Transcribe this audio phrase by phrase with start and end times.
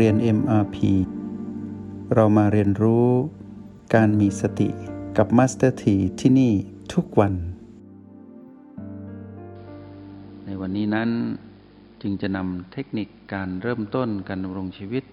[0.00, 0.76] เรียน MRP
[2.14, 3.08] เรามาเรียนรู้
[3.94, 4.68] การมีสติ
[5.16, 6.52] กับ Master T ที่ที่นี่
[6.94, 7.34] ทุกวัน
[10.44, 11.10] ในวันนี้นั้น
[12.02, 15.04] จึงจะนำเทคนิคการเริ่มต้นการดำรงชีวิต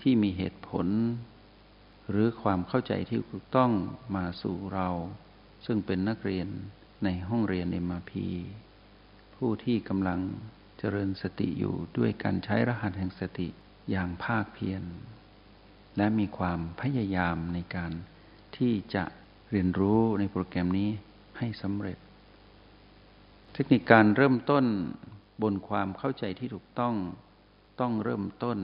[0.00, 0.86] ที่มีเหตุผล
[2.10, 3.72] หรือความเข้าใจที่ถูกต้อง
[4.16, 4.88] มาสู่เรา
[5.66, 6.48] ซึ่งเป็นนักเรียน
[7.04, 8.12] ในห้องเรียน MRP
[9.34, 10.20] ผู้ที่กำลัง
[10.78, 13.48] เจริญสติอยู่ด้วยการใช้รหัสแห่งสติ
[13.90, 14.82] อย่างภาคเพียร
[15.96, 17.92] และมีความพยายามในการ
[18.56, 19.04] ที่จะ
[19.50, 20.90] เรียนรู้ในโปรแกรมนี้
[21.38, 21.98] ให้สำเร็จ
[23.52, 24.64] เทคนิคการเริ่มต้น
[25.42, 26.94] บนความเข้าใจที่ถูกต้อง
[27.80, 28.58] ต้องเริ่มต้น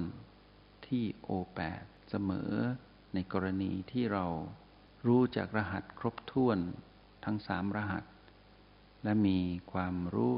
[0.86, 2.52] ที่ O8 เสมอ
[3.14, 4.26] ในกรณีที่เรา
[5.06, 6.58] รู้จากรหัสครบถ้วน
[7.24, 8.04] ทั้งสามรหัส
[9.04, 9.38] และมี
[9.72, 10.36] ความรู้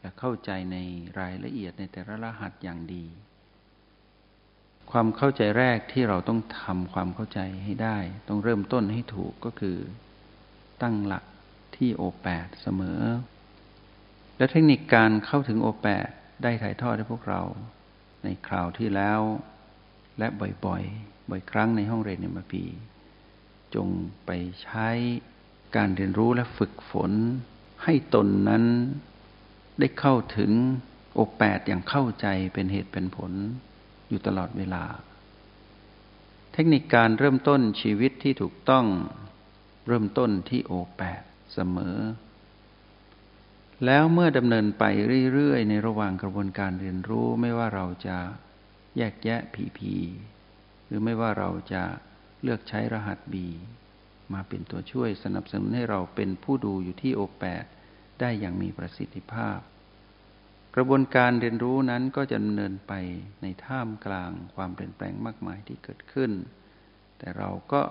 [0.00, 0.76] และเข้าใจใน
[1.18, 3.06] รายละเอียดในแต่ละรหัสอย่างดี
[4.92, 7.98] ความเข้าใจแรกที่เราต้องทำความเข้าใจให้ได้
[8.28, 9.78] ต้องเริ่มต้นให้ถูกก็คือ
[10.82, 11.24] ตั้งหลัก
[11.76, 13.00] ที่โอแปดเสมอ
[14.36, 16.08] และเทคนิคการเข้าถึงโอแปด
[16.42, 17.42] ได้ถ่ายทอดให้พวกเรา
[18.24, 19.20] ในคราวที่แล้ว
[20.18, 22.64] และบ่อยๆ บ่อยครั้งในห้องเรียนในมาปี
[23.74, 23.88] จง
[24.26, 24.30] ไป
[24.62, 24.88] ใช้
[25.76, 27.12] การเรียนรู้และฝึกฝน
[27.84, 28.64] ให้ตนนั้น
[29.80, 30.52] ได้เข้าถึง
[31.14, 33.32] โอแปดอย่างเข้าใจเป็นเหตุเป็นผล
[34.12, 34.84] อยู่ตลอดเวลา
[36.52, 38.86] เทคนิคการเริ่มต้นชีวิตที่ถูกต้อง
[39.86, 41.98] เริ่มต้นที่โอแปดเสมอ
[43.86, 44.84] แล้วเมื่อดำเนินไป
[45.32, 48.18] เรื่อย ๆ ในระหว่างกระบวนการเรียนรู้ไม่ว่าเราจะ
[48.96, 49.94] แยกแยะผีผี
[50.86, 51.82] หรือไม่ว่าเราจะ
[52.42, 53.48] เลือกใช้รหัสบี
[54.32, 57.64] มาเป็นตัวช่วยสนับสนุนให้เราเป็นผู้ดูอยู่ที่โอแปด
[58.20, 59.58] ได้อย่างมีประสิทธิภาพ
[60.76, 62.92] กระบวนการเรียนรู้นั้นก็จะดำเนินไป
[63.42, 66.30] ในท่ามกลางความเปลี่ยนแปลงมากมายที่เกิดขึ้น
[67.18, 67.82] แต่เราก็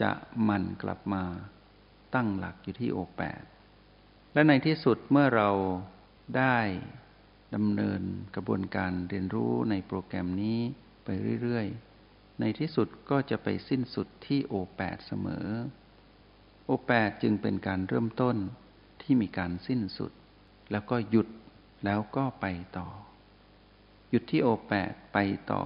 [0.00, 0.10] จะ
[0.48, 1.24] มันกลับมา
[2.14, 3.42] ตั้งหลักอยู่ที่โอแปด
[4.34, 5.50] และในที่สุดเมื่อเรา
[6.38, 6.58] ได้
[7.54, 8.02] ดำเนิน
[8.34, 10.58] กระบวนการเรียนรู้ในโปรแกรมนี้
[11.04, 11.08] ไป
[11.42, 15.46] เรื่อยๆ ในที่สุดก็จะไปสิ้นสุดที่โอแปดเสมอ
[16.66, 18.36] โอแปดจึงเป็นการเริ่มต้น
[19.02, 20.12] ที่มีการสิ้นสุด
[20.70, 21.28] แล้วก็หยุด
[21.84, 22.46] แล้วก็ไป
[22.78, 22.88] ต่อ
[24.10, 25.18] หยุดที่โอแปดไป
[25.52, 25.62] ต่อ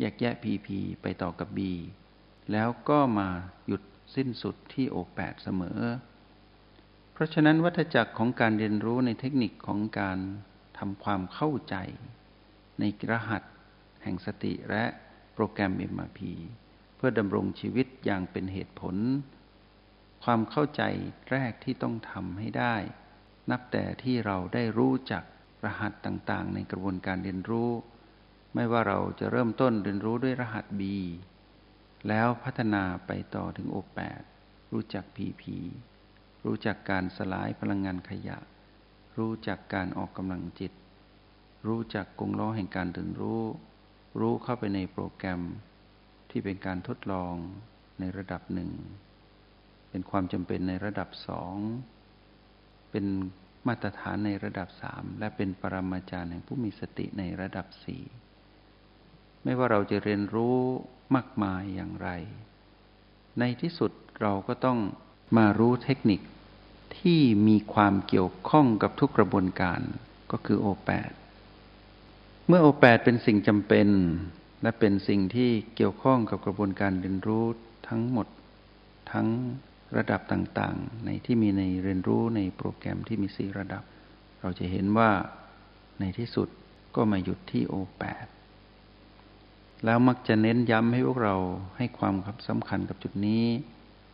[0.00, 1.72] แยกแยะพีพีไปต่อกับบี
[2.52, 3.28] แล้วก็มา
[3.66, 3.82] หยุด
[4.14, 5.80] สิ้นสุดที่โอแปดเสมอ
[7.12, 10.18] เพราะฉะนั้นวัฏจักรของการเรียนรู้ในเทคนิคของการ
[10.78, 11.76] ทำความเข้าใจ
[12.80, 13.42] ในรหัส
[14.02, 14.84] แห่งสติและ
[15.34, 16.20] โปรแกรม MRP
[16.96, 18.96] เพื่อดำรงชีวิตอย่างเป็นเหตุผล
[20.24, 20.82] ความเข้าใจ
[21.30, 22.76] แรกที่ต้องทำให้ได้
[23.50, 25.24] นับแต่ที่เราได้รู้จัก
[25.64, 27.70] รหัสต่างๆ ในกระบวนการเรียนรู้
[28.54, 30.82] ไม่ว่าเราจะเริ่มต้นเรียนรู้ด้วยรหัส B
[32.08, 34.22] แล้วพัฒนาไปต่อถึง O8
[34.72, 35.42] รู้จัก PP
[36.44, 38.38] รู้จักการสลายพลังงานขยะ
[39.18, 40.72] รู้จักการออกกำลังจิต
[41.66, 43.42] รู้จักกงล้อแห่งการตื่นรู้
[44.20, 45.42] รู้เข้าไปในโปรแกรม
[46.30, 47.34] ที่เป็นการทดลอง
[48.00, 48.70] ในระดับหนึ่ง
[49.90, 51.54] เป็นความจำเป็นในระดับสอง
[52.94, 53.12] เป็น
[53.68, 58.02] มาตรฐานในระดับสามและเป็นปรมาจารย์แห่งผู้มีสติในระดับสี่
[59.44, 60.56] ไม่ว่าเราจะเรียนรู้
[61.16, 62.08] มากมายอย่างไร
[63.38, 63.90] ในที่สุด
[64.20, 64.78] เราก็ต้อง
[65.36, 66.20] มารู้เทคนิค
[66.98, 69.80] ที่มีความเกี่ยวข้องกับทุกกระบวนการ
[70.30, 71.10] ก็คือโอแปด
[72.46, 73.88] เมื่อโอแปดเป็นสิ่งจำเป็น
[74.62, 77.46] และเป็นสิ่งที่เกี่ยวข้องกับกระบวนการเรียนรู้
[77.88, 78.26] ทั้งหมด
[79.12, 79.28] ทั้ง
[79.96, 83.82] ระดับต่างๆ ในที่มีในเรียนรู้ในโปรแกรมที่มีสี่ระดับ
[84.40, 85.10] เราจะเห็นว่า
[86.00, 86.48] ในที่สุด
[86.96, 88.26] ก็มาหยุดที่โอแปด
[89.84, 91.36] แล้วมักจะเน้นย้ำให้พวกเรา
[91.76, 92.14] ให้ความ
[92.48, 93.44] สำคัญกับจุดนี้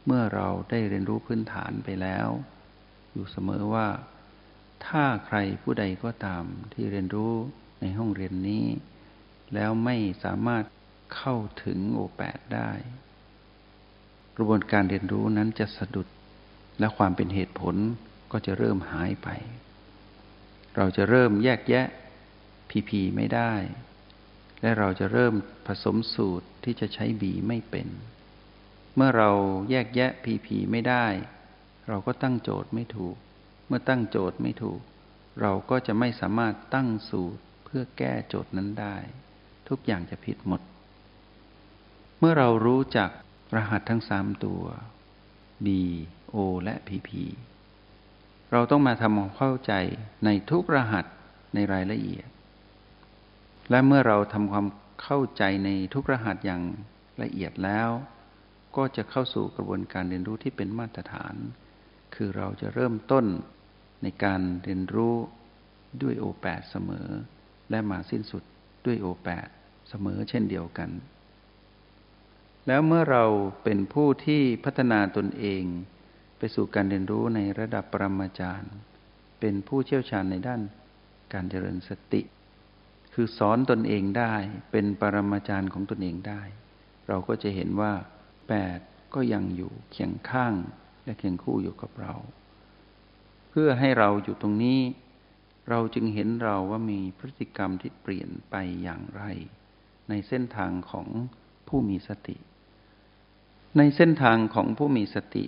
[0.07, 2.29] เมื่อเราได้เรียนรู้พื้นฐานไปแล้ว
[3.13, 3.89] อยู่เสมอว่า
[4.87, 7.33] ถ้าใครผู้ใดก็ตามที่เรียนรู้
[7.81, 8.67] ในห้องเรียนนี้
[9.55, 10.65] แล้วไม่สามารถ
[11.17, 12.71] เข้าถึงโอแปดได้
[14.37, 16.09] กระบวนการเรียนรู้นั้นจะสะดุด
[16.79, 17.77] และความเป็นเหตุผล
[18.33, 19.29] ก็จะเริ่มหายไป
[20.77, 21.87] เราจะเริ่มแยกแยะ
[22.71, 23.53] พีพีไม่ได้
[24.63, 25.35] และเราจะเริ่ม
[25.67, 27.89] ผสมสูตรที่จะใช้บีไม่เป็น
[28.97, 29.31] เมื่อเรา
[29.71, 31.07] แยกแยะพีพีไม่ได้
[31.89, 33.17] เราก็ตั้งโจทย์ไม่ถูก
[33.67, 34.81] เมื่อตั้งโจทย์ไม่ถูก
[35.41, 38.97] เราก็จะไม่สามารถตั้งสูตรเพื่อแก้โจทย์นั้นได้
[39.69, 40.61] ทุกอย่างจะผิดหมด
[42.19, 43.11] เมื่อเรารู้จัก
[43.57, 44.63] รหัสทั้งสามตัว
[45.65, 45.69] B
[46.35, 47.11] O และ PP
[48.53, 49.73] เราต้องมาทำความเข้าใจ
[50.25, 51.05] ในทุกรหัส
[51.55, 52.29] ในรายละเอียด
[53.71, 54.67] และเมื่อเราทำความ
[55.03, 56.63] เข้าใจในทุกรหัสอย่าง
[57.23, 57.89] ละเอียดแล้ว
[58.77, 61.35] ก็จะเข้าสู่กระบวนการเรียนรู้ที่เป็นมาตรฐาน
[62.15, 63.27] คือเราจะเริ่มต้น
[64.03, 65.17] ในการเรียนรู้
[66.03, 67.09] ด้วยโอแปดเสมอ
[67.71, 68.43] และมาสิ้นสุด
[68.87, 69.49] ด้วยโอแปด
[69.89, 70.91] เสมอเช่นเดียวกัน
[72.67, 73.25] แล้วเมื่อเรา
[73.65, 75.65] เป็นผู้ที่พัฒนาตนเอง
[76.39, 78.73] ไปสู่การเรียนรู้ในระดับปรมาจารย์
[79.41, 80.61] เป็นผู้เชี่ยวชาญในด้าน
[81.33, 82.23] การเจริญสติ
[83.15, 84.35] คือสอนตนเองได้
[84.73, 86.43] เป็นปรมาจารย์ของตนเองได้
[87.09, 87.93] เราก็จะเห็นว่า
[88.49, 88.79] แปด
[89.15, 90.55] ก็ยังอยู่เคียงข้าง
[91.05, 92.15] และเคียงคู่อยู่กับเรา
[93.51, 94.81] เพื่อให้เราอยู่ตรงนี้
[95.69, 99.23] เราจึงเห็นเราว่ามีพฤติกรรมที่เปลี่ยนไปอย่างไร
[100.09, 101.09] ในเส้นทางของ
[101.69, 102.37] ผู้มีสติ
[103.77, 105.45] ในเส้นทางของผู้มีสติ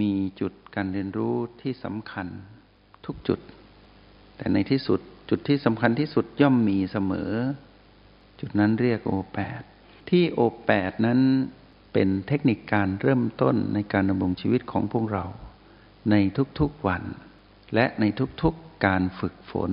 [0.00, 2.26] มีจุดการเรียนรู้ที่สำคัญ
[3.06, 3.40] ทุกจุด
[4.36, 5.00] แต่ในที่สุด
[5.30, 7.30] จุดที่สำคัญที่สุดย่อมมีเสมอ
[8.40, 9.62] จุดนั้นเรียกโอแปด
[10.10, 11.20] ที่โอแปดนั้น
[11.92, 15.24] เป็นเทคนิคการเริ่มต้นในการดำรงชีวิตของพวกเรา
[16.10, 16.16] ใน
[16.60, 17.02] ทุกๆวัน
[17.74, 18.04] และใน
[18.42, 19.72] ทุกๆการฝึกฝน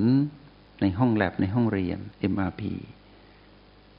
[0.82, 2.00] ในห้องแลบในห้องเรียน
[2.32, 2.62] MRP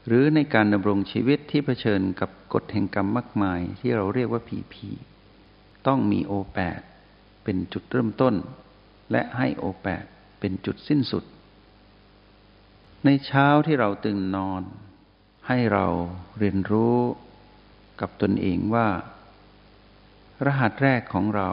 [0.06, 4.74] หรือในการดำรงชีวิตที่เผชิญกับกฎแห่งกรรมมากมายที่เราเรียกว่า PP
[5.86, 6.80] ต้องมีโอแปด
[7.44, 8.34] เป็นจุดเริ่มต้น
[9.12, 10.04] และให้โอแปด
[10.40, 11.24] เป็นจุดสิ้นสุด
[13.04, 14.62] ในเช้าที่เราตื่นนอน
[15.48, 15.86] ให้เรา
[16.38, 16.96] เรียนรู้
[18.00, 18.88] กับตนเองว่า
[20.46, 21.50] รหัสแรกของเรา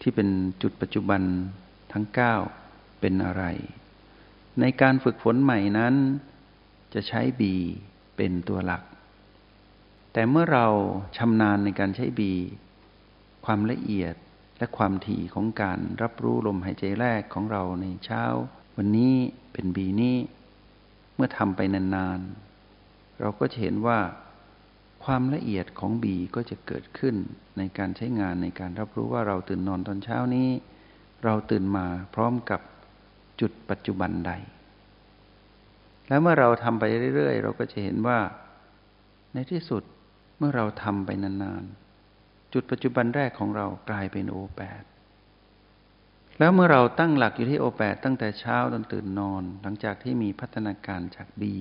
[0.00, 0.28] ที่เป็น
[0.62, 1.22] จุดปัจจุบัน
[1.92, 2.06] ทั้ง
[2.54, 3.44] 9 เป็นอะไร
[4.60, 5.94] ในการฝึกฝนใหม่นั้น
[6.94, 7.54] จะใช้บี
[8.16, 8.82] เป็นตัวหลัก
[10.12, 10.66] แต่เมื่อเรา
[11.16, 12.32] ชำนาญในการใช้บี
[13.44, 14.14] ความละเอียด
[14.58, 18.22] และความถี่ของการรับรู้ลมหายใจแรกของเราในเช้า
[18.76, 19.14] วันนี้
[19.52, 20.16] เป็นบีนี้
[21.14, 23.98] เมื่อทำไปนานๆ เราก็จะเห็นว่า
[25.04, 27.14] ความละเอียดของบีก็จะเกิดขึ้น
[27.58, 30.48] ในการใช้งานในการรับรู้ว่าเราตื่นนอนตอนเช้านี้
[31.24, 32.60] เราตื่นมาพร้อมกับ
[33.40, 34.32] จุดปัจจุบันใด
[36.08, 36.84] แล้วเมื่อเราทำไป
[37.14, 38.18] เรื่อยๆ เราก็จะเห็นว่า
[39.32, 39.82] ในที่สุด
[40.38, 44.82] เมื่อเราทำไปนานๆ จุดปัจจุบันแรกของเรากลายเป็นโอแปด
[46.38, 51.54] แล้วเมื่อเราตั้งหลักอยู่ที่โอแปดตั้งแต่เช้าจนตื่นนอน หลังจากที่มีพัฒนาการจากบี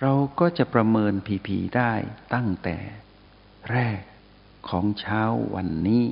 [0.00, 1.92] เราก็จะประเมินผีผีได้
[2.34, 2.76] ตั้งแต่
[3.72, 4.00] แรก
[4.68, 5.22] ของเช้า
[5.54, 6.04] วันนี้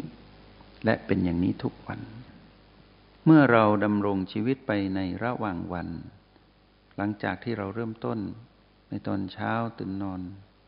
[0.84, 2.00] และเป็นอย่างนี้ทุกวัน
[3.24, 5.88] เมื่อเราดำรงชีวิตไปในระหว่างวัน
[7.00, 8.18] หลังจากที่เราเริ่มต้น
[8.90, 10.20] ในตอนเช้าตื่นนอน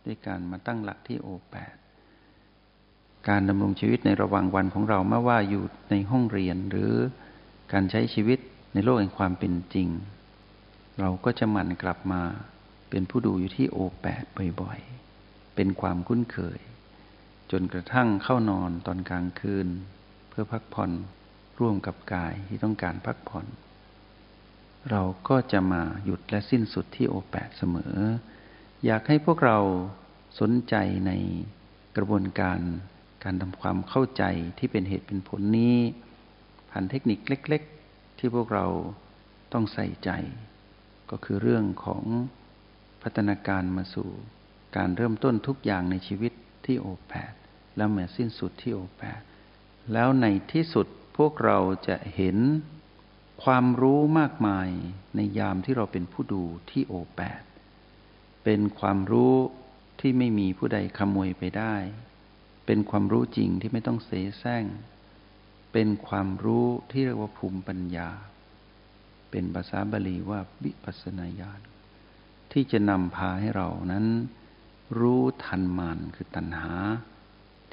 [0.05, 1.75] ด้วยการมาตั้งหลักที่โอแปด
[3.29, 6.93] การดำรงชีวิตในระหว่างวันของเราไม่ว่าอยู่ในห้องเรียนหรือ
[7.73, 8.39] การใช้ชีวิต
[8.73, 9.89] ในโลกแห่งความเป็นจริง
[11.01, 12.23] เราก็จะหมั่นกลับมา
[12.91, 14.25] เป็นผู้ดูอยู่ที่โอแปด
[14.61, 16.59] บ่อยๆ เป็นความคุ้นเคย
[17.51, 19.69] จนกระทั่งเข้านอนตอนกลางคืน
[20.29, 20.91] เพื่อพักผ่อน
[21.61, 23.47] ร่วมกับกายที่ต้องการพักผ่อน
[24.91, 27.97] เราก็จะมาหยุดและสิ้นสุดที่โอแปดเสมอ
[28.85, 29.59] อยากให้พวกเรา
[30.41, 30.75] สนใจ
[31.07, 31.13] ใน
[31.97, 32.61] กระบวนการ
[33.25, 34.25] การทำความเข้าใจ
[34.59, 35.77] ที่เป็นเหตุเป็นผลนี้
[36.71, 38.67] ผ่านเทคนิคเล็ก ๆ ที่พวกเรา
[39.53, 40.11] ต้องใส่ใจ
[41.11, 42.05] ก็คือเรื่องของ
[43.03, 44.09] พัฒนาการมาสู่
[44.77, 46.33] การเริ่มต้นทุกอย่างในชีวิต
[46.67, 47.33] ที่โอแปด
[47.77, 49.21] แล้วมาสิ้นสุดที่โอแปด
[49.93, 51.59] แล้วในที่สุดพวกเรา
[51.89, 52.37] จะเห็น
[53.43, 54.69] ความรู้มากมาย
[55.17, 57.43] ในยามที่เราเป็นผู้ดูที่โอแปด
[58.45, 59.35] เป็นความรู้
[60.01, 61.75] ที่ไม่มีผู้ใดขโมยไปได้
[62.67, 64.65] เป็นความรู้จริงที่ไม่ต้องเสแสร้ง
[65.73, 68.11] เป็นความรู้ที่เรียกว่าภูมิปัญญา
[69.31, 71.61] เป็นภาษาบาลีว่าวิปัสนาญาณ
[72.53, 74.07] ที่จะนำพาให้เรานั้น
[74.99, 76.75] รู้ทันมานคือตัณหา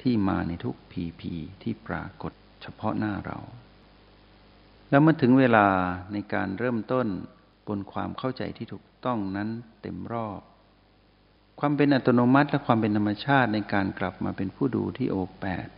[0.00, 2.32] ที่มาในทุกผีผีที่ปรากฏ
[2.62, 3.38] เฉพาะหน้าเรา
[4.90, 5.66] แล้วเมื่อถึงเวลา
[6.12, 7.06] ในการเริ่มต้น
[7.68, 9.48] บนความเข้าใจที่ถูกต้องนั้น
[9.82, 10.40] เต็มรอบ
[11.60, 15.68] ความเป็นอัตโนมัติและความเป็นธรรมชาติในการกลับมาเป็นผู้ดูที่โอแปด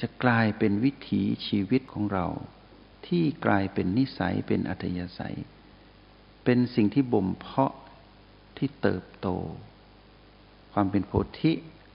[0.00, 2.26] จะกลายเป็นวิถีชีวิตของเรา
[3.06, 5.36] ที่กลายเป็นนิสัยเป็นอัตยาศัย
[6.44, 7.74] เป็นสิ่งที่บ่มเพาะ
[8.58, 9.28] ที่เติบโต
[10.72, 11.52] ความเป็นโพธิ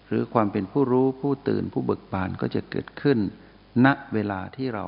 [0.07, 3.19] หรือความเป็นผู้รู้ผู้ตื่นผู้เบิกบานก็จะเกิดขึ้น
[3.86, 4.86] ณเวลาที่เรา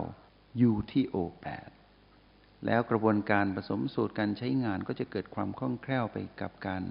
[0.58, 1.70] อยู่ที่โอแปด
[2.66, 6.84] แล้วกระบวนการผสมสูตรการใช้งานก็จะเกิดความคล่องแคล่วไปกับการ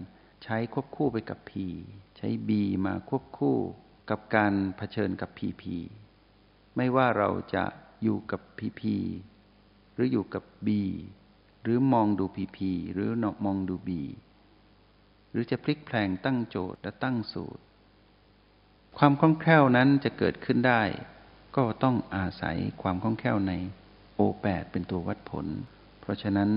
[0.44, 1.52] ใช้ควบคู่ไปกับ P
[2.16, 2.50] ใช้ B
[2.86, 3.56] มาควบคู่
[4.10, 5.64] กับการเผชิญกับ PP
[6.76, 7.64] ไม่ว่าเราจะ
[8.02, 8.82] อยู่กับ PP
[9.94, 10.68] หรืออยู่กับ B
[11.62, 12.58] หรือมองดู PP
[12.92, 13.90] หรือนมองดู B
[15.36, 17.62] รือจะพลิกแพลงตั้งโจทย์และตั้งสูตร
[18.98, 20.82] ความคล่องแคล่วนั้นจะเกิดขึ้นได้
[21.56, 23.52] ก็ต้องอาศัยความคล่องแคล่วใน
[24.14, 25.46] โอแปดเป็นตัววัดผล
[26.00, 26.50] เพราะฉะนั้น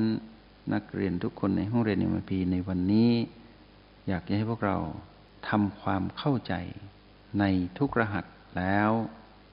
[0.74, 3.12] นักเรียนทุกคนในห้องเรียนเอ็มพีในวันนี้
[4.08, 4.78] อยากให้พวกเรา
[5.50, 6.54] ทำความเข้าใจ
[7.40, 7.46] ใน
[7.78, 8.26] ทุกรหัส
[8.58, 8.92] แล้ว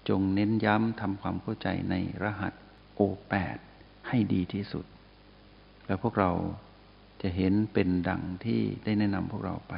[0.09, 2.53] จงเน้นย้ำทำความเข้าใจในรหัส
[2.99, 3.59] O8
[4.09, 4.85] ให้ดีที่สุด
[5.87, 6.31] แล้วพวกเรา
[7.23, 9.75] จะเห็นเป็นดังที่ได้แนะนำพวกเราไป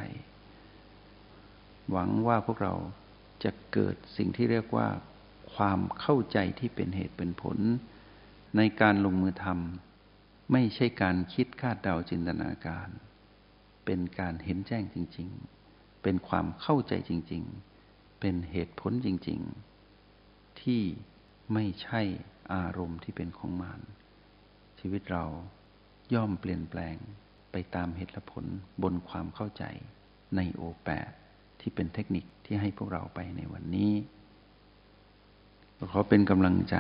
[1.90, 2.75] หวังว่าพวกเรา
[3.44, 4.88] จะเกิดสิ่งที่เรียกว่า
[5.58, 7.58] ความเข้าใจที่เป็นเหตุเป็นผล
[8.56, 12.88] ในการลงมือทำไม่ใช่การคิดคาดเดาจินตนาการ
[13.84, 15.28] เป็นการเห็นแจ้งจริง
[15.66, 17.42] ๆ เป็นความเข้าใจจริง
[17.82, 19.40] ๆ เป็นเหตุผลจริง
[20.00, 20.82] ๆ ที่
[21.54, 22.00] ไม่ใช่
[22.54, 23.80] อารมณ์ที่เป็นของมาร
[24.78, 25.24] ชีวิตเรา
[26.14, 26.96] ย่อมเปลี่ยนแปลง
[27.52, 28.46] ไปตามเหตุและผล
[28.82, 29.64] บนความเข้าใจ
[30.36, 31.10] ในโอแปด
[31.60, 33.92] ที่เป็นเทคนิคที่ให้พวกเราไปในวันนี้
[35.90, 36.76] ขอเป็นกำลังใจ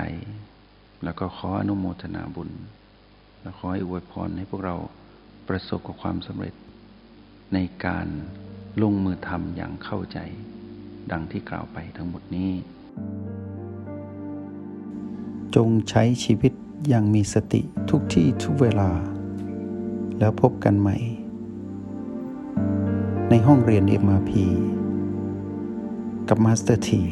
[1.04, 2.50] แล้วก็ขออนุโมทนาบุญ
[3.40, 4.76] และขอให้อวยพรให้พวกเรา
[5.48, 6.54] ประสบกับความสำเร็จ
[7.54, 8.06] ในการ
[8.82, 10.18] ลงมือทำอย่างเข้าใจ
[11.10, 12.52] ดังที่กล่าวไปทั้งหมดนี้
[15.54, 16.52] จงใช้ชีวิต
[16.88, 17.60] อย่างมีสติ
[17.90, 18.90] ทุกที่ทุกเวลา
[20.18, 20.96] แล้วพบกันใหม่
[23.30, 24.32] ในห้องเรียน MRP
[26.28, 27.02] กับ Master ที